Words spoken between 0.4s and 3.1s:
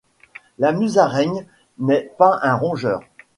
La musaraigne n'est pas un rongeur